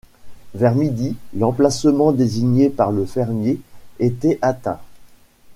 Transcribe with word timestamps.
Vers 0.55 0.73
midi, 0.73 1.15
l’emplacement 1.35 2.11
désigné 2.11 2.71
par 2.71 2.91
le 2.91 3.05
fermier 3.05 3.61
était 3.99 4.39
atteint. 4.41 4.79